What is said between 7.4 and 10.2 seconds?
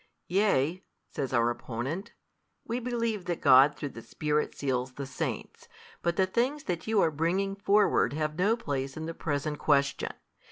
forward have no place in the present question.